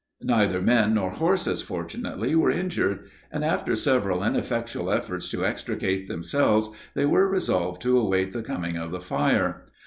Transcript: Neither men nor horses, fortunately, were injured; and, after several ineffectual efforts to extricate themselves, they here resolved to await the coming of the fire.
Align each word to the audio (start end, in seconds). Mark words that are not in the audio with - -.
Neither 0.23 0.63
men 0.63 0.95
nor 0.95 1.11
horses, 1.11 1.61
fortunately, 1.61 2.33
were 2.33 2.49
injured; 2.49 3.07
and, 3.31 3.45
after 3.45 3.75
several 3.75 4.23
ineffectual 4.23 4.89
efforts 4.89 5.29
to 5.29 5.45
extricate 5.45 6.07
themselves, 6.07 6.71
they 6.95 7.03
here 7.05 7.27
resolved 7.27 7.83
to 7.83 7.99
await 7.99 8.31
the 8.33 8.41
coming 8.41 8.77
of 8.77 8.89
the 8.89 8.99
fire. 8.99 9.63